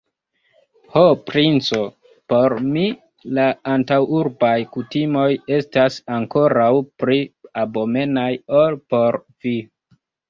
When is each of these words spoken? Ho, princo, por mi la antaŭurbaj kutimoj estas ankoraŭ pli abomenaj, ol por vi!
Ho, 0.93 1.01
princo, 1.25 1.81
por 2.33 2.55
mi 2.69 2.85
la 3.39 3.45
antaŭurbaj 3.73 4.55
kutimoj 4.77 5.29
estas 5.59 5.99
ankoraŭ 6.17 6.73
pli 7.03 7.19
abomenaj, 7.67 8.29
ol 8.63 8.83
por 8.95 9.21
vi! 9.45 9.55